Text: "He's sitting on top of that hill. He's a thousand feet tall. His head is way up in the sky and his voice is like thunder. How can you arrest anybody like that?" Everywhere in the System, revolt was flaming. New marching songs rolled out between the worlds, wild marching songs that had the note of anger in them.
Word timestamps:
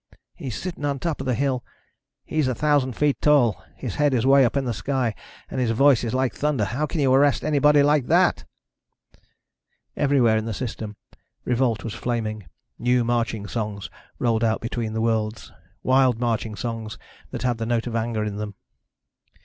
"He's 0.33 0.59
sitting 0.59 0.83
on 0.83 0.97
top 0.97 1.19
of 1.21 1.27
that 1.27 1.35
hill. 1.35 1.63
He's 2.25 2.47
a 2.47 2.55
thousand 2.55 2.93
feet 2.93 3.21
tall. 3.21 3.63
His 3.75 3.97
head 4.01 4.15
is 4.15 4.25
way 4.25 4.43
up 4.45 4.57
in 4.57 4.65
the 4.65 4.73
sky 4.73 5.13
and 5.47 5.61
his 5.61 5.69
voice 5.69 6.03
is 6.03 6.15
like 6.15 6.33
thunder. 6.33 6.65
How 6.65 6.87
can 6.87 6.99
you 7.01 7.13
arrest 7.13 7.43
anybody 7.43 7.83
like 7.83 8.07
that?" 8.07 8.43
Everywhere 9.95 10.37
in 10.37 10.45
the 10.45 10.55
System, 10.55 10.95
revolt 11.45 11.83
was 11.83 11.93
flaming. 11.93 12.47
New 12.79 13.03
marching 13.03 13.45
songs 13.45 13.91
rolled 14.17 14.43
out 14.43 14.59
between 14.59 14.93
the 14.93 15.01
worlds, 15.01 15.51
wild 15.83 16.19
marching 16.19 16.55
songs 16.55 16.97
that 17.29 17.43
had 17.43 17.59
the 17.59 17.67
note 17.67 17.85
of 17.85 17.95
anger 17.95 18.23
in 18.23 18.37
them. 18.37 18.55